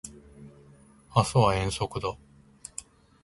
[1.15, 2.17] 明日は遠足だ